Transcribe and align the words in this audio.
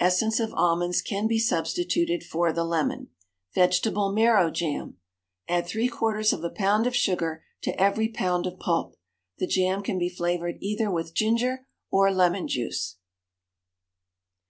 Essence 0.00 0.40
of 0.40 0.54
almonds 0.54 1.02
can 1.02 1.26
be 1.26 1.38
substituted 1.38 2.24
for 2.24 2.50
the 2.50 2.64
lemon. 2.64 3.10
VEGETABLE 3.54 4.10
MARROW 4.10 4.50
JAM. 4.50 4.96
Add 5.48 5.66
three 5.66 5.88
quarters 5.88 6.32
of 6.32 6.42
a 6.42 6.48
pound 6.48 6.86
of 6.86 6.96
sugar 6.96 7.44
to 7.60 7.78
every 7.78 8.08
pound 8.08 8.46
of 8.46 8.58
pulp. 8.58 8.96
The 9.36 9.46
jam 9.46 9.82
can 9.82 9.98
be 9.98 10.08
flavoured 10.08 10.56
either 10.62 10.90
with 10.90 11.12
ginger 11.12 11.66
or 11.90 12.10
lemon 12.10 12.48
juice. 12.48 12.96